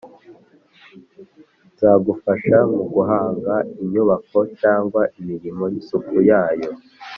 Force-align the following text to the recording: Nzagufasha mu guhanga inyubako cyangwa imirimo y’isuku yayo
Nzagufasha 1.71 2.57
mu 2.73 2.83
guhanga 2.93 3.53
inyubako 3.81 4.37
cyangwa 4.61 5.01
imirimo 5.19 5.63
y’isuku 5.71 6.15
yayo 6.29 6.69